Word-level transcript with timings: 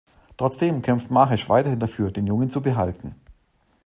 Trotzdem 0.35 0.81
kämpft 0.81 1.11
Mahesh 1.11 1.47
weiterhin 1.47 1.79
dafür 1.79 2.09
den 2.09 2.25
Jungen 2.25 2.49
zu 2.49 2.59
behalten. 2.63 3.13